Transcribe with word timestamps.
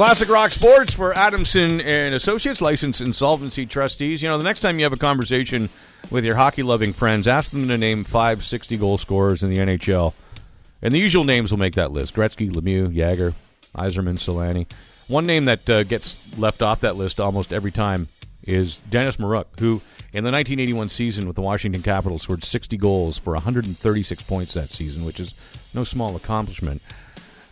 Classic 0.00 0.30
Rock 0.30 0.50
Sports 0.50 0.94
for 0.94 1.12
Adamson 1.12 1.78
and 1.78 2.14
Associates, 2.14 2.62
licensed 2.62 3.02
insolvency 3.02 3.66
trustees. 3.66 4.22
You 4.22 4.30
know, 4.30 4.38
the 4.38 4.44
next 4.44 4.60
time 4.60 4.78
you 4.78 4.86
have 4.86 4.94
a 4.94 4.96
conversation 4.96 5.68
with 6.10 6.24
your 6.24 6.36
hockey 6.36 6.62
loving 6.62 6.94
friends, 6.94 7.28
ask 7.28 7.50
them 7.50 7.68
to 7.68 7.76
name 7.76 8.04
five 8.04 8.42
60 8.42 8.78
goal 8.78 8.96
scorers 8.96 9.42
in 9.42 9.50
the 9.50 9.58
NHL. 9.58 10.14
And 10.80 10.94
the 10.94 10.98
usual 10.98 11.24
names 11.24 11.50
will 11.50 11.58
make 11.58 11.74
that 11.74 11.92
list 11.92 12.14
Gretzky, 12.14 12.50
Lemieux, 12.50 12.88
Jagr, 12.90 13.34
Yzerman, 13.74 14.16
Selanne. 14.16 14.72
One 15.06 15.26
name 15.26 15.44
that 15.44 15.68
uh, 15.68 15.82
gets 15.82 16.16
left 16.38 16.62
off 16.62 16.80
that 16.80 16.96
list 16.96 17.20
almost 17.20 17.52
every 17.52 17.70
time 17.70 18.08
is 18.42 18.78
Dennis 18.88 19.18
Maruk, 19.18 19.60
who 19.60 19.82
in 20.14 20.24
the 20.24 20.32
1981 20.32 20.88
season 20.88 21.26
with 21.26 21.36
the 21.36 21.42
Washington 21.42 21.82
Capitals 21.82 22.22
scored 22.22 22.42
60 22.42 22.78
goals 22.78 23.18
for 23.18 23.34
136 23.34 24.22
points 24.22 24.54
that 24.54 24.70
season, 24.70 25.04
which 25.04 25.20
is 25.20 25.34
no 25.74 25.84
small 25.84 26.16
accomplishment. 26.16 26.80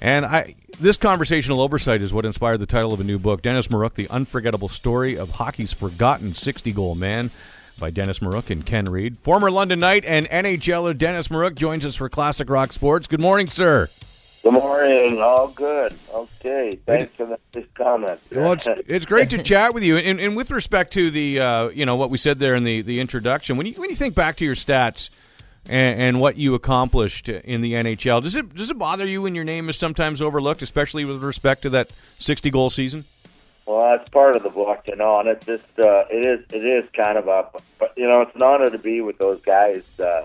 And 0.00 0.24
I, 0.24 0.54
this 0.78 0.96
conversational 0.96 1.60
oversight 1.60 2.02
is 2.02 2.12
what 2.12 2.24
inspired 2.24 2.58
the 2.58 2.66
title 2.66 2.92
of 2.92 3.00
a 3.00 3.04
new 3.04 3.18
book, 3.18 3.42
Dennis 3.42 3.68
Maruk, 3.68 3.94
The 3.94 4.08
Unforgettable 4.08 4.68
Story 4.68 5.16
of 5.16 5.30
Hockey's 5.30 5.72
Forgotten 5.72 6.34
60 6.34 6.72
Goal 6.72 6.94
Man, 6.94 7.30
by 7.78 7.90
Dennis 7.90 8.18
Maruk 8.18 8.50
and 8.50 8.64
Ken 8.64 8.86
Reid. 8.86 9.18
Former 9.18 9.50
London 9.50 9.78
Knight 9.78 10.04
and 10.04 10.28
NHLer 10.28 10.96
Dennis 10.96 11.28
Maruk 11.28 11.54
joins 11.54 11.84
us 11.84 11.94
for 11.94 12.08
Classic 12.08 12.48
Rock 12.48 12.72
Sports. 12.72 13.06
Good 13.06 13.20
morning, 13.20 13.46
sir. 13.46 13.88
Good 14.42 14.52
morning. 14.52 15.20
All 15.20 15.48
good. 15.48 15.94
Okay. 16.12 16.78
Thanks 16.86 17.14
for 17.16 17.38
this 17.52 17.66
comment. 17.74 18.20
Well, 18.30 18.52
it's, 18.52 18.68
it's 18.86 19.06
great 19.06 19.30
to 19.30 19.42
chat 19.42 19.74
with 19.74 19.82
you. 19.82 19.96
And, 19.96 20.20
and 20.20 20.36
with 20.36 20.50
respect 20.50 20.92
to 20.94 21.10
the, 21.10 21.40
uh, 21.40 21.68
you 21.68 21.86
know, 21.86 21.96
what 21.96 22.10
we 22.10 22.18
said 22.18 22.38
there 22.38 22.54
in 22.54 22.64
the, 22.64 22.82
the 22.82 23.00
introduction, 23.00 23.56
when 23.56 23.66
you 23.66 23.74
when 23.74 23.90
you 23.90 23.96
think 23.96 24.14
back 24.14 24.36
to 24.36 24.44
your 24.44 24.54
stats 24.54 25.10
and, 25.66 26.00
and 26.00 26.20
what 26.20 26.36
you 26.36 26.54
accomplished 26.54 27.28
in 27.28 27.60
the 27.60 27.74
NHL, 27.74 28.22
does 28.22 28.36
it 28.36 28.54
does 28.54 28.70
it 28.70 28.78
bother 28.78 29.06
you 29.06 29.22
when 29.22 29.34
your 29.34 29.44
name 29.44 29.68
is 29.68 29.76
sometimes 29.76 30.22
overlooked, 30.22 30.62
especially 30.62 31.04
with 31.04 31.22
respect 31.22 31.62
to 31.62 31.70
that 31.70 31.90
sixty 32.18 32.50
goal 32.50 32.70
season? 32.70 33.04
Well, 33.66 33.80
that's 33.80 34.08
part 34.08 34.34
of 34.34 34.42
the 34.42 34.48
book, 34.48 34.84
you 34.88 34.96
know, 34.96 35.20
and 35.20 35.28
it's 35.28 35.44
just 35.44 35.78
uh, 35.78 36.04
it 36.10 36.24
is 36.24 36.44
it 36.52 36.64
is 36.64 36.88
kind 36.94 37.18
of 37.18 37.28
a, 37.28 37.46
but 37.78 37.92
you 37.96 38.08
know, 38.08 38.22
it's 38.22 38.34
an 38.34 38.42
honor 38.42 38.70
to 38.70 38.78
be 38.78 39.00
with 39.00 39.18
those 39.18 39.42
guys. 39.42 39.84
Uh, 40.00 40.24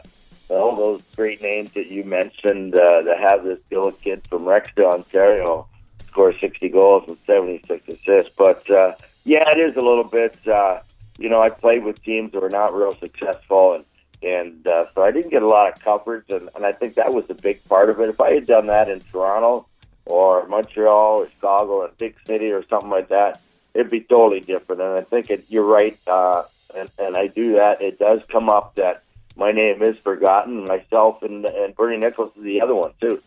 all 0.49 0.75
those 0.75 1.01
great 1.15 1.41
names 1.41 1.71
that 1.73 1.87
you 1.87 2.03
mentioned 2.03 2.75
uh, 2.75 3.01
that 3.01 3.19
have 3.19 3.43
this 3.43 3.59
little 3.71 3.91
kid 3.91 4.21
from 4.29 4.43
Rexdale, 4.43 4.93
Ontario, 4.93 5.67
score 6.07 6.33
60 6.37 6.69
goals 6.69 7.03
and 7.07 7.17
76 7.25 7.87
assists. 7.87 8.31
But 8.37 8.69
uh, 8.69 8.95
yeah, 9.25 9.49
it 9.51 9.59
is 9.59 9.75
a 9.75 9.81
little 9.81 10.03
bit. 10.03 10.37
Uh, 10.47 10.79
you 11.17 11.29
know, 11.29 11.41
I 11.41 11.49
played 11.49 11.83
with 11.83 12.01
teams 12.03 12.31
that 12.31 12.41
were 12.41 12.49
not 12.49 12.73
real 12.73 12.95
successful, 12.95 13.73
and 13.73 13.85
and 14.23 14.65
uh, 14.67 14.85
so 14.93 15.03
I 15.03 15.11
didn't 15.11 15.31
get 15.31 15.43
a 15.43 15.47
lot 15.47 15.71
of 15.71 15.79
coverage, 15.83 16.29
and, 16.29 16.49
and 16.55 16.65
I 16.65 16.71
think 16.71 16.95
that 16.95 17.13
was 17.13 17.25
a 17.29 17.33
big 17.33 17.63
part 17.65 17.89
of 17.89 17.99
it. 17.99 18.09
If 18.09 18.21
I 18.21 18.33
had 18.33 18.45
done 18.45 18.67
that 18.67 18.89
in 18.89 19.01
Toronto 19.01 19.67
or 20.05 20.47
Montreal 20.47 21.19
or 21.19 21.29
Chicago, 21.29 21.83
a 21.83 21.89
big 21.89 22.15
city 22.25 22.51
or 22.51 22.65
something 22.67 22.89
like 22.89 23.09
that, 23.09 23.41
it'd 23.73 23.91
be 23.91 24.01
totally 24.01 24.39
different. 24.39 24.81
And 24.81 24.97
I 24.97 25.01
think 25.01 25.29
it, 25.29 25.45
you're 25.49 25.65
right, 25.65 25.97
uh, 26.07 26.43
and 26.75 26.89
and 26.97 27.17
I 27.17 27.27
do 27.27 27.53
that. 27.53 27.81
It 27.81 27.99
does 27.99 28.21
come 28.29 28.49
up 28.49 28.75
that 28.75 29.03
my 29.35 29.51
name 29.51 29.81
is 29.83 29.97
forgotten. 30.03 30.65
Myself 30.65 31.23
and 31.23 31.45
and 31.45 31.75
Bernie 31.75 31.97
Nicholls 31.97 32.31
is 32.37 32.43
the 32.43 32.61
other 32.61 32.75
one 32.75 32.93
too. 33.01 33.21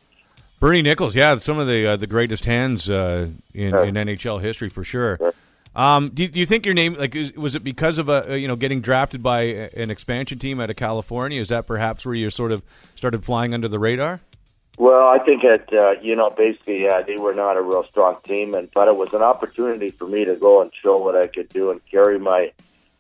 Bernie 0.59 0.83
Nicholls, 0.83 1.15
yeah, 1.15 1.39
some 1.39 1.59
of 1.59 1.67
the 1.67 1.87
uh, 1.87 1.97
the 1.97 2.07
greatest 2.07 2.47
hands 2.47 2.89
uh, 2.89 3.29
in, 3.53 3.71
sure. 3.71 3.85
in 3.85 3.95
NHL 3.95 4.41
history 4.41 4.71
for 4.71 4.85
sure. 4.85 5.19
sure. 5.19 5.35
Um, 5.77 6.09
do, 6.09 6.27
do, 6.27 6.41
you 6.41 6.47
think 6.47 6.65
your 6.65 6.75
name 6.75 6.95
like 6.95 7.15
is, 7.15 7.35
was 7.35 7.55
it 7.55 7.63
because 7.63 7.99
of 7.99 8.09
a 8.09 8.39
you 8.41 8.49
know 8.49 8.57
getting 8.57 8.81
drafted 8.81 9.23
by 9.23 9.43
an 9.43 9.91
expansion 9.91 10.39
team 10.39 10.59
out 10.59 10.71
of 10.71 10.77
California? 10.77 11.39
Is 11.39 11.51
that 11.51 11.67
perhaps 11.67 12.07
where 12.07 12.15
you 12.15 12.31
sort 12.31 12.51
of 12.51 12.63
started 12.95 13.27
flying 13.27 13.53
under 13.53 13.69
the 13.69 13.79
radar? 13.79 14.21
Well, 14.79 15.07
I 15.07 15.19
think 15.19 15.43
that 15.43 15.71
uh, 15.71 16.01
you 16.01 16.17
know 16.17 16.31
basically 16.31 16.85
yeah, 16.85 17.03
they 17.03 17.17
were 17.17 17.35
not 17.35 17.59
a 17.59 17.63
real 17.63 17.85
strong 17.85 18.17
team, 18.25 18.55
and 18.55 18.71
but 18.73 18.89
it 18.89 18.97
was 18.97 19.13
an 19.13 19.21
opportunity 19.21 19.91
for 19.91 20.07
me 20.07 20.25
to 20.25 20.35
go 20.37 20.63
and 20.63 20.73
show 20.83 20.97
what 20.97 21.15
I 21.15 21.27
could 21.27 21.51
do 21.51 21.71
and 21.71 21.81
carry 21.91 22.19
my 22.19 22.53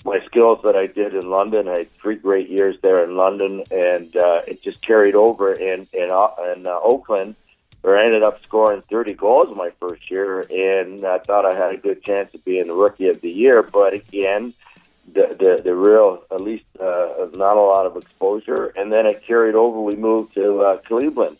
my 0.04 0.20
skills 0.26 0.60
that 0.64 0.76
I 0.76 0.86
did 0.86 1.14
in 1.14 1.30
London. 1.30 1.68
I 1.68 1.78
had 1.78 1.94
three 1.96 2.16
great 2.16 2.50
years 2.50 2.76
there 2.82 3.02
in 3.02 3.16
London, 3.16 3.64
and 3.70 4.14
uh, 4.14 4.42
it 4.46 4.62
just 4.62 4.82
carried 4.82 5.14
over 5.14 5.50
in 5.54 5.86
in, 5.94 6.10
uh, 6.10 6.28
in 6.54 6.66
uh, 6.66 6.78
Oakland, 6.82 7.36
I 7.94 8.04
ended 8.04 8.22
up 8.22 8.42
scoring 8.42 8.82
30 8.90 9.14
goals 9.14 9.56
my 9.56 9.70
first 9.78 10.10
year, 10.10 10.40
and 10.40 11.04
I 11.04 11.18
thought 11.18 11.44
I 11.44 11.54
had 11.54 11.74
a 11.74 11.76
good 11.76 12.02
chance 12.02 12.34
of 12.34 12.44
being 12.44 12.66
the 12.66 12.74
rookie 12.74 13.08
of 13.08 13.20
the 13.20 13.30
year. 13.30 13.62
But 13.62 13.92
again, 13.92 14.54
the 15.12 15.36
the, 15.38 15.62
the 15.62 15.74
real 15.74 16.24
at 16.32 16.40
least 16.40 16.64
uh, 16.80 17.28
not 17.34 17.56
a 17.56 17.60
lot 17.60 17.86
of 17.86 17.96
exposure, 17.96 18.66
and 18.76 18.92
then 18.92 19.06
it 19.06 19.24
carried 19.26 19.54
over. 19.54 19.80
We 19.80 19.94
moved 19.96 20.34
to 20.34 20.60
uh, 20.60 20.76
Cleveland. 20.78 21.36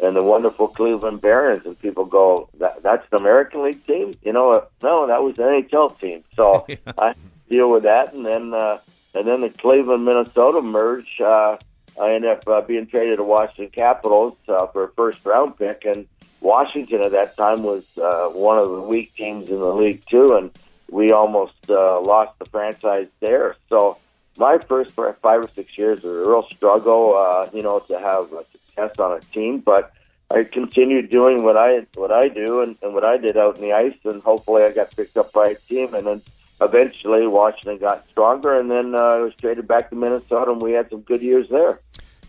And 0.00 0.14
the 0.14 0.22
wonderful 0.22 0.68
Cleveland 0.68 1.20
Barons, 1.20 1.66
and 1.66 1.76
people 1.76 2.04
go, 2.04 2.48
that, 2.60 2.84
"That's 2.84 3.04
an 3.10 3.18
American 3.18 3.64
League 3.64 3.84
team?" 3.84 4.14
You 4.22 4.32
know, 4.32 4.64
no, 4.80 5.08
that 5.08 5.24
was 5.24 5.36
an 5.40 5.46
NHL 5.46 5.98
team. 5.98 6.22
So 6.36 6.66
yeah. 6.68 6.76
I 6.96 7.14
deal 7.50 7.68
with 7.68 7.82
that, 7.82 8.12
and 8.12 8.24
then 8.24 8.54
uh, 8.54 8.78
and 9.14 9.26
then 9.26 9.40
the 9.40 9.50
Cleveland 9.50 10.04
Minnesota 10.04 10.62
merge. 10.62 11.20
Uh, 11.20 11.56
I 12.00 12.12
ended 12.12 12.30
up 12.30 12.48
uh, 12.48 12.60
being 12.60 12.86
traded 12.86 13.18
to 13.18 13.24
Washington 13.24 13.70
Capitals 13.70 14.36
uh, 14.48 14.66
for 14.68 14.84
a 14.84 14.88
first 14.92 15.18
round 15.24 15.58
pick, 15.58 15.84
and 15.84 16.06
Washington 16.40 17.02
at 17.02 17.12
that 17.12 17.36
time 17.36 17.62
was 17.62 17.84
uh, 17.96 18.28
one 18.28 18.58
of 18.58 18.70
the 18.70 18.80
weak 18.80 19.14
teams 19.14 19.48
in 19.48 19.58
the 19.58 19.74
league 19.74 20.02
too, 20.08 20.36
and 20.36 20.50
we 20.90 21.10
almost 21.10 21.54
uh, 21.68 22.00
lost 22.00 22.38
the 22.38 22.46
franchise 22.46 23.08
there. 23.20 23.56
So 23.68 23.98
my 24.36 24.58
first 24.58 24.92
five 24.92 25.16
or 25.24 25.48
six 25.54 25.76
years 25.76 26.02
was 26.02 26.26
a 26.26 26.30
real 26.30 26.46
struggle, 26.54 27.16
uh, 27.16 27.48
you 27.52 27.62
know, 27.62 27.80
to 27.80 27.98
have 27.98 28.32
a 28.32 28.44
success 28.52 28.98
on 28.98 29.18
a 29.18 29.20
team, 29.32 29.60
but. 29.60 29.92
I 30.30 30.44
continued 30.44 31.08
doing 31.08 31.42
what 31.42 31.56
I 31.56 31.86
what 31.94 32.12
I 32.12 32.28
do 32.28 32.60
and, 32.60 32.76
and 32.82 32.92
what 32.92 33.02
I 33.02 33.16
did 33.16 33.38
out 33.38 33.56
in 33.56 33.62
the 33.62 33.72
ice, 33.72 33.96
and 34.04 34.22
hopefully 34.22 34.62
I 34.62 34.72
got 34.72 34.94
picked 34.94 35.16
up 35.16 35.32
by 35.32 35.46
a 35.46 35.54
team. 35.54 35.94
And 35.94 36.06
then 36.06 36.22
eventually 36.60 37.26
Washington 37.26 37.78
got 37.78 38.04
stronger, 38.10 38.58
and 38.58 38.70
then 38.70 38.94
uh, 38.94 38.98
I 38.98 39.18
was 39.18 39.34
traded 39.34 39.68
back 39.68 39.90
to 39.90 39.96
Minnesota, 39.96 40.52
and 40.52 40.62
we 40.62 40.72
had 40.72 40.90
some 40.90 41.00
good 41.00 41.22
years 41.22 41.48
there. 41.50 41.80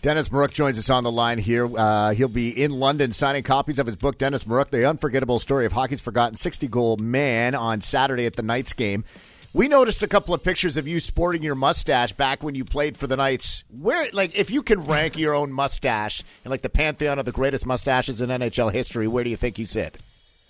Dennis 0.02 0.30
Maruk 0.30 0.52
joins 0.52 0.78
us 0.78 0.90
on 0.90 1.04
the 1.04 1.12
line 1.12 1.40
here. 1.40 1.70
Uh, 1.78 2.14
he'll 2.14 2.30
be 2.30 2.50
in 2.50 2.72
London 2.72 3.12
signing 3.12 3.44
copies 3.44 3.80
of 3.80 3.86
his 3.86 3.98
book, 3.98 4.18
Dennis 4.18 4.46
Maruk, 4.46 4.70
The 4.70 4.88
Unforgettable 4.88 5.40
Story 5.40 5.66
of 5.66 5.74
Hockey's 5.74 6.00
Forgotten 6.00 6.38
60 6.38 6.68
Goal 6.70 6.98
Man, 6.98 7.54
on 7.54 7.82
Saturday 7.82 8.26
at 8.26 8.38
the 8.38 8.42
Knights 8.42 8.72
game. 8.72 9.04
We 9.52 9.68
noticed 9.68 10.04
a 10.04 10.08
couple 10.08 10.34
of 10.34 10.44
pictures 10.44 10.78
of 10.78 10.88
you 10.88 11.00
sporting 11.00 11.42
your 11.42 11.56
mustache 11.56 12.14
back 12.14 12.44
when 12.44 12.54
you 12.54 12.64
played 12.64 12.96
for 12.96 13.08
the 13.08 13.18
Knights. 13.18 13.64
Where, 13.68 14.08
like, 14.14 14.38
if 14.38 14.52
you 14.52 14.62
can 14.62 14.84
rank 14.84 15.18
your 15.18 15.34
own 15.34 15.52
mustache 15.52 16.24
in 16.46 16.52
like 16.52 16.62
the 16.62 16.70
pantheon 16.70 17.18
of 17.18 17.26
the 17.26 17.32
greatest 17.32 17.66
mustaches 17.66 18.22
in 18.22 18.30
NHL 18.30 18.72
history, 18.72 19.08
where 19.08 19.24
do 19.24 19.30
you 19.32 19.38
think 19.38 19.58
you 19.58 19.66
sit? 19.66 19.98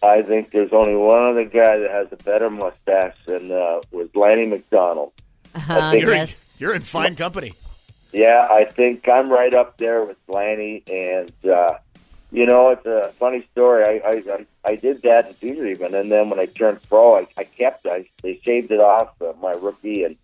I 0.02 0.22
think 0.22 0.52
there's 0.52 0.72
only 0.72 0.96
one 0.96 1.22
other 1.22 1.46
guy 1.46 1.78
that 1.78 1.92
has 1.92 2.08
a 2.12 2.24
better 2.24 2.50
mustache 2.50 3.16
than 3.26 3.52
uh, 3.52 3.82
was 3.92 4.08
Lanny 4.16 4.46
McDonald. 4.46 5.12
Uh, 5.54 5.96
you're, 5.98 6.14
yes. 6.14 6.42
in, 6.42 6.48
you're 6.60 6.74
in 6.74 6.82
fine 6.82 7.16
company. 7.16 7.54
Yeah, 8.12 8.48
I 8.50 8.66
think 8.66 9.08
I'm 9.10 9.30
right 9.30 9.54
up 9.54 9.78
there 9.78 10.04
with 10.04 10.18
Lanny, 10.28 10.84
and 10.88 11.32
uh, 11.46 11.78
you 12.32 12.46
know 12.46 12.70
it's 12.70 12.86
a 12.86 13.14
funny 13.20 13.46
story. 13.52 13.84
I 13.84 14.08
I, 14.08 14.24
I, 14.34 14.46
I 14.66 14.76
did 14.76 15.02
that 15.04 15.28
in 15.28 15.34
Peterman, 15.36 15.94
and 15.94 16.12
then 16.12 16.30
when 16.30 16.40
I 16.40 16.46
turned 16.46 16.82
pro, 16.88 17.18
I, 17.18 17.28
I 17.38 17.44
kept 17.44 17.86
I 17.86 18.08
they 18.24 18.40
shaved 18.44 18.72
it 18.72 18.80
off 18.80 19.22
uh, 19.22 19.34
my 19.42 19.52
rookie, 19.52 20.04
and 20.04 20.16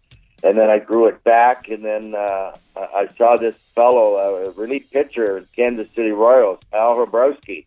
and 0.41 0.57
then 0.57 0.69
I 0.69 0.79
grew 0.79 1.07
it 1.07 1.23
back, 1.23 1.67
and 1.69 1.83
then 1.83 2.15
uh, 2.15 2.55
I 2.75 3.07
saw 3.17 3.35
this 3.35 3.55
fellow, 3.73 4.15
uh, 4.15 4.49
a 4.49 4.51
relief 4.51 4.89
pitcher 4.91 5.37
in 5.37 5.47
Kansas 5.55 5.87
City 5.95 6.11
Royals, 6.11 6.59
Al 6.71 6.95
Hrabosky 6.95 7.65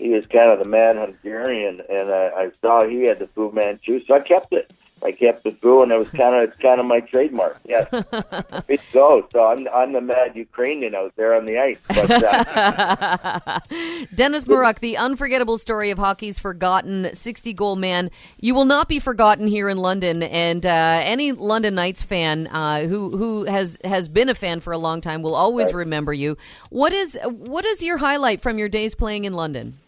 he 0.00 0.10
was 0.10 0.26
kind 0.26 0.50
of 0.50 0.58
the 0.58 0.68
mad 0.68 0.96
Hungarian, 0.96 1.82
and 1.88 2.10
I, 2.10 2.28
I 2.28 2.50
saw 2.60 2.86
he 2.86 3.02
had 3.02 3.18
the 3.18 3.26
Fu 3.28 3.52
Manchu, 3.52 4.02
so 4.04 4.14
I 4.14 4.20
kept 4.20 4.52
it. 4.52 4.70
I 5.02 5.12
kept 5.12 5.44
the 5.44 5.52
Fu, 5.52 5.82
and 5.82 5.90
it 5.92 5.98
was 5.98 6.10
kind 6.10 6.34
of 6.36 6.42
it's 6.50 6.60
kind 6.60 6.78
of 6.78 6.86
my 6.86 7.00
trademark. 7.00 7.58
Yes, 7.64 7.88
it 8.68 8.80
goes. 8.92 9.24
So 9.32 9.46
I'm 9.46 9.66
I'm 9.68 9.92
the 9.92 10.00
mad 10.00 10.36
Ukrainian 10.36 10.94
out 10.94 11.14
there 11.16 11.34
on 11.34 11.46
the 11.46 11.58
ice. 11.58 11.78
But, 11.88 12.22
uh, 12.22 13.60
Dennis 14.14 14.44
Maruk, 14.44 14.80
the 14.80 14.98
unforgettable 14.98 15.56
story 15.56 15.90
of 15.90 15.98
hockey's 15.98 16.38
forgotten 16.38 17.14
60 17.14 17.52
goal 17.54 17.76
man. 17.76 18.10
You 18.40 18.54
will 18.54 18.66
not 18.66 18.88
be 18.88 18.98
forgotten 18.98 19.46
here 19.46 19.68
in 19.70 19.78
London, 19.78 20.22
and 20.22 20.66
uh, 20.66 21.00
any 21.02 21.32
London 21.32 21.74
Knights 21.74 22.02
fan 22.02 22.46
uh, 22.48 22.82
who 22.82 23.16
who 23.16 23.44
has 23.44 23.78
has 23.84 24.06
been 24.06 24.28
a 24.28 24.34
fan 24.34 24.60
for 24.60 24.72
a 24.72 24.78
long 24.78 25.00
time 25.00 25.22
will 25.22 25.34
always 25.34 25.66
right. 25.66 25.76
remember 25.76 26.12
you. 26.12 26.36
What 26.68 26.92
is 26.92 27.18
what 27.24 27.64
is 27.64 27.82
your 27.82 27.96
highlight 27.96 28.42
from 28.42 28.58
your 28.58 28.68
days 28.68 28.94
playing 28.94 29.24
in 29.24 29.32
London? 29.32 29.78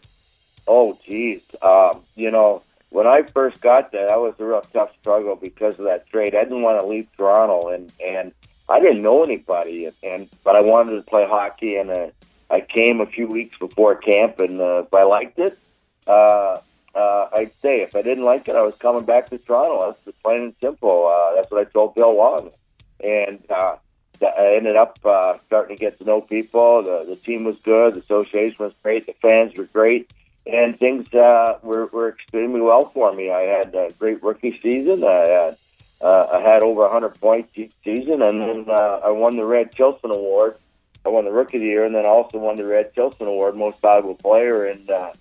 Oh, 0.67 0.97
geez. 1.05 1.41
Um, 1.61 2.01
you 2.15 2.31
know, 2.31 2.63
when 2.89 3.07
I 3.07 3.23
first 3.23 3.59
got 3.59 3.91
there, 3.91 4.07
that 4.07 4.19
was 4.19 4.35
a 4.39 4.45
real 4.45 4.61
tough 4.71 4.91
struggle 5.01 5.35
because 5.35 5.77
of 5.79 5.85
that 5.85 6.07
trade. 6.07 6.35
I 6.35 6.43
didn't 6.43 6.61
want 6.61 6.79
to 6.79 6.85
leave 6.85 7.07
Toronto, 7.17 7.69
and 7.69 7.91
and 8.05 8.31
I 8.69 8.79
didn't 8.79 9.01
know 9.01 9.23
anybody, 9.23 9.85
and, 9.85 9.95
and 10.03 10.29
but 10.43 10.55
I 10.55 10.61
wanted 10.61 10.95
to 10.95 11.01
play 11.01 11.25
hockey, 11.27 11.75
and 11.75 11.89
uh, 11.89 12.07
I 12.49 12.61
came 12.61 13.01
a 13.01 13.05
few 13.05 13.27
weeks 13.27 13.57
before 13.57 13.95
camp, 13.95 14.39
and 14.39 14.61
uh, 14.61 14.83
if 14.85 14.93
I 14.93 15.03
liked 15.03 15.39
it, 15.39 15.57
uh, 16.07 16.59
uh, 16.95 17.29
I'd 17.33 17.51
stay. 17.57 17.81
If 17.81 17.95
I 17.95 18.03
didn't 18.03 18.25
like 18.25 18.47
it, 18.47 18.55
I 18.55 18.61
was 18.61 18.75
coming 18.75 19.05
back 19.05 19.29
to 19.31 19.39
Toronto. 19.39 19.87
That's 19.87 20.05
just 20.05 20.23
plain 20.23 20.41
and 20.43 20.55
simple. 20.61 21.07
Uh, 21.07 21.35
that's 21.35 21.51
what 21.51 21.67
I 21.67 21.69
told 21.71 21.95
Bill 21.95 22.15
Long, 22.15 22.51
and 23.03 23.39
uh, 23.49 23.75
I 24.21 24.55
ended 24.55 24.75
up 24.75 24.99
uh, 25.03 25.39
starting 25.47 25.75
to 25.75 25.81
get 25.81 25.97
to 25.97 26.05
know 26.05 26.21
people. 26.21 26.83
The 26.83 27.05
the 27.09 27.15
team 27.15 27.43
was 27.43 27.57
good. 27.63 27.95
The 27.95 28.01
association 28.01 28.57
was 28.59 28.73
great. 28.83 29.07
The 29.07 29.13
fans 29.13 29.57
were 29.57 29.65
great 29.65 30.11
and 30.45 30.77
things 30.77 31.13
uh, 31.13 31.57
were, 31.61 31.87
were 31.87 32.09
extremely 32.09 32.61
well 32.61 32.89
for 32.93 33.13
me. 33.13 33.31
I 33.31 33.41
had 33.41 33.73
a 33.75 33.91
great 33.97 34.21
rookie 34.21 34.59
season. 34.61 35.03
I 35.03 35.27
had 35.27 35.57
uh, 36.01 36.27
I 36.33 36.41
had 36.41 36.63
over 36.63 36.81
100 36.81 37.19
points 37.21 37.51
each 37.55 37.71
season, 37.83 38.21
and 38.21 38.41
then 38.41 38.65
uh, 38.67 38.99
I 39.05 39.11
won 39.11 39.37
the 39.37 39.45
Red 39.45 39.71
Tilson 39.71 40.11
Award. 40.11 40.57
I 41.05 41.09
won 41.09 41.23
the 41.23 41.31
Rookie 41.31 41.57
of 41.57 41.61
the 41.61 41.67
Year, 41.67 41.85
and 41.85 41.95
then 41.95 42.05
I 42.05 42.09
also 42.09 42.39
won 42.39 42.57
the 42.57 42.65
Red 42.65 42.93
Tilson 42.93 43.27
Award, 43.27 43.55
Most 43.55 43.79
Valuable 43.81 44.15
Player 44.15 44.67
in 44.67 44.89
uh, 44.89 45.13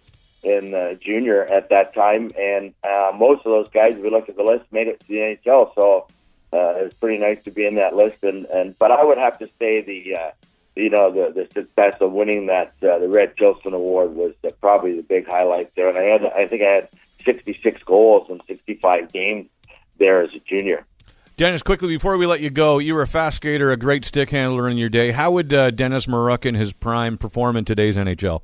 in 0.43 0.75
uh, 0.75 0.95
junior 0.95 1.45
at 1.45 1.69
that 1.71 1.95
time. 1.95 2.31
And 2.39 2.75
uh, 2.83 3.13
most 3.17 3.47
of 3.47 3.53
those 3.53 3.69
guys, 3.69 3.95
if 3.95 4.03
we 4.03 4.11
look 4.11 4.29
at 4.29 4.37
the 4.37 4.43
list, 4.43 4.65
made 4.73 4.89
it 4.89 5.01
to 5.01 5.07
the 5.07 5.15
NHL. 5.15 5.73
So 5.75 6.09
uh, 6.53 6.81
it 6.81 6.85
was 6.85 6.95
pretty 6.95 7.19
nice 7.19 7.43
to 7.45 7.51
be 7.51 7.65
in 7.65 7.77
that 7.77 7.95
list. 7.95 8.23
And, 8.23 8.47
and 8.47 8.77
but 8.79 8.91
I 8.91 9.05
would 9.05 9.19
have 9.19 9.39
to 9.39 9.49
say 9.59 9.83
the 9.83 10.17
uh, 10.17 10.31
you 10.77 10.91
know 10.91 11.11
the 11.11 11.33
the 11.33 11.49
success 11.53 11.97
of 12.01 12.13
winning 12.13 12.47
that 12.47 12.75
uh, 12.83 12.99
the 12.99 13.09
Red 13.09 13.37
Tilson 13.37 13.75
Award 13.75 14.15
was 14.15 14.33
uh, 14.45 14.51
probably 14.61 14.97
the 14.97 15.03
big 15.03 15.27
highlight 15.27 15.75
there. 15.75 15.89
And 15.89 15.99
I 15.99 16.03
had 16.03 16.25
I 16.25 16.47
think 16.47 16.63
I 16.63 16.71
had 16.71 16.89
66 17.25 17.83
goals 17.85 18.29
in 18.31 18.41
65 18.47 19.13
games 19.13 19.49
there 19.99 20.23
as 20.23 20.31
a 20.35 20.41
junior. 20.41 20.85
Dennis, 21.37 21.63
quickly 21.63 21.89
before 21.89 22.17
we 22.17 22.27
let 22.27 22.41
you 22.41 22.51
go, 22.51 22.79
you 22.79 22.95
were 22.95 23.03
a 23.03 23.07
fast 23.07 23.37
skater, 23.37 23.73
a 23.73 23.77
great 23.77 24.05
stick 24.05 24.31
handler 24.31 24.69
in 24.69 24.77
your 24.77 24.91
day. 24.91 25.13
How 25.13 25.31
would 25.31 25.53
uh, 25.53 25.71
Dennis 25.71 26.07
Maruk 26.07 26.45
in 26.45 26.55
his 26.55 26.73
prime 26.73 27.17
perform 27.17 27.57
in 27.57 27.65
today's 27.65 27.97
NHL? 27.97 28.43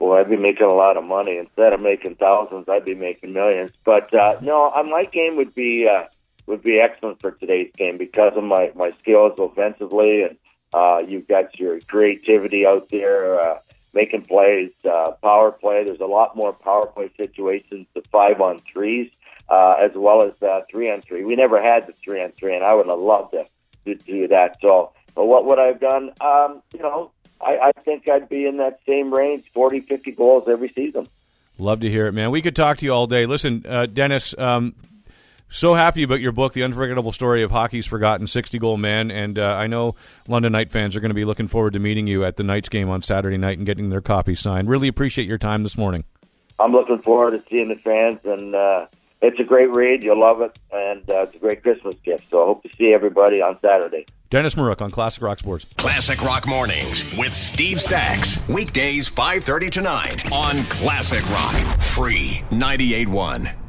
Well, 0.00 0.18
I'd 0.18 0.28
be 0.28 0.36
making 0.36 0.66
a 0.66 0.74
lot 0.74 0.96
of 0.96 1.04
money 1.04 1.38
instead 1.38 1.72
of 1.72 1.80
making 1.80 2.16
thousands. 2.16 2.68
I'd 2.68 2.84
be 2.84 2.94
making 2.94 3.32
millions. 3.32 3.70
But 3.84 4.12
uh, 4.12 4.36
no, 4.42 4.72
uh, 4.74 4.82
my 4.82 5.04
game 5.04 5.36
would 5.36 5.54
be 5.54 5.88
uh, 5.88 6.04
would 6.46 6.62
be 6.62 6.80
excellent 6.80 7.20
for 7.20 7.30
today's 7.30 7.70
game 7.76 7.96
because 7.96 8.32
of 8.36 8.44
my 8.44 8.72
my 8.74 8.92
skills 9.00 9.32
offensively, 9.38 10.22
and 10.22 10.36
uh, 10.74 11.02
you've 11.06 11.28
got 11.28 11.58
your 11.58 11.80
creativity 11.80 12.66
out 12.66 12.88
there. 12.88 13.40
Uh, 13.40 13.58
making 13.92 14.22
plays, 14.22 14.72
uh, 14.84 15.12
power 15.22 15.52
play. 15.52 15.84
There's 15.84 16.00
a 16.00 16.04
lot 16.06 16.36
more 16.36 16.52
power 16.52 16.84
play 16.84 17.12
situations, 17.16 17.86
the 17.94 18.02
five 18.10 18.40
on 18.40 18.58
threes 18.58 19.08
uh, 19.48 19.76
as 19.78 19.92
well 19.94 20.22
as 20.22 20.40
uh, 20.42 20.62
three 20.70 20.90
on 20.90 21.00
three. 21.02 21.24
We 21.24 21.36
never 21.36 21.60
had 21.60 21.86
the 21.86 21.92
three 21.92 22.22
on 22.22 22.32
three, 22.32 22.54
and 22.54 22.64
I 22.64 22.74
would 22.74 22.86
have 22.86 22.98
loved 22.98 23.32
to, 23.32 23.44
to 23.84 23.94
do 23.94 24.28
that. 24.28 24.58
So, 24.60 24.92
but 25.14 25.26
what 25.26 25.44
would 25.46 25.58
I 25.58 25.66
have 25.66 25.80
done? 25.80 26.10
Um, 26.20 26.62
you 26.72 26.80
know, 26.80 27.10
I, 27.40 27.58
I 27.58 27.72
think 27.72 28.08
I'd 28.08 28.28
be 28.28 28.46
in 28.46 28.56
that 28.58 28.80
same 28.86 29.12
range, 29.12 29.44
40, 29.52 29.80
50 29.80 30.12
goals 30.12 30.48
every 30.48 30.72
season. 30.74 31.06
Love 31.58 31.80
to 31.80 31.90
hear 31.90 32.06
it, 32.06 32.12
man. 32.12 32.30
We 32.30 32.42
could 32.42 32.56
talk 32.56 32.78
to 32.78 32.84
you 32.84 32.92
all 32.92 33.06
day. 33.06 33.26
Listen, 33.26 33.64
uh, 33.68 33.86
Dennis, 33.86 34.34
um, 34.38 34.74
so 35.54 35.74
happy 35.74 36.02
about 36.02 36.20
your 36.20 36.32
book, 36.32 36.52
The 36.52 36.62
Unforgettable 36.62 37.12
Story 37.12 37.42
of 37.42 37.50
Hockey's 37.50 37.86
Forgotten 37.86 38.26
60 38.26 38.58
Goal 38.58 38.76
Man. 38.76 39.10
And 39.10 39.38
uh, 39.38 39.54
I 39.54 39.66
know 39.66 39.94
London 40.28 40.52
Knight 40.52 40.72
fans 40.72 40.96
are 40.96 41.00
going 41.00 41.10
to 41.10 41.14
be 41.14 41.24
looking 41.24 41.48
forward 41.48 41.72
to 41.74 41.78
meeting 41.78 42.06
you 42.06 42.24
at 42.24 42.36
the 42.36 42.42
Knights 42.42 42.68
game 42.68 42.88
on 42.90 43.02
Saturday 43.02 43.38
night 43.38 43.58
and 43.58 43.66
getting 43.66 43.90
their 43.90 44.00
copy 44.00 44.34
signed. 44.34 44.68
Really 44.68 44.88
appreciate 44.88 45.28
your 45.28 45.38
time 45.38 45.62
this 45.62 45.78
morning. 45.78 46.04
I'm 46.58 46.72
looking 46.72 47.00
forward 47.02 47.30
to 47.32 47.42
seeing 47.48 47.68
the 47.68 47.76
fans 47.76 48.18
and 48.24 48.54
uh, 48.54 48.86
it's 49.24 49.40
a 49.40 49.44
great 49.44 49.74
read. 49.74 50.04
You'll 50.04 50.20
love 50.20 50.42
it, 50.42 50.58
and 50.70 51.08
uh, 51.10 51.22
it's 51.22 51.34
a 51.34 51.38
great 51.38 51.62
Christmas 51.62 51.94
gift. 52.04 52.28
So 52.30 52.42
I 52.42 52.46
hope 52.46 52.62
to 52.64 52.68
see 52.76 52.92
everybody 52.92 53.40
on 53.40 53.58
Saturday. 53.62 54.04
Dennis 54.28 54.54
Maruk 54.54 54.82
on 54.82 54.90
Classic 54.90 55.22
Rock 55.22 55.38
Sports. 55.38 55.66
Classic 55.76 56.20
Rock 56.22 56.46
Mornings 56.46 57.06
with 57.16 57.32
Steve 57.32 57.78
Stax. 57.78 58.52
Weekdays 58.52 59.08
5.30 59.08 59.70
to 59.70 59.80
9 59.80 60.10
on 60.32 60.58
Classic 60.64 61.24
Rock. 61.30 61.80
Free 61.80 62.42
98.1. 62.50 63.63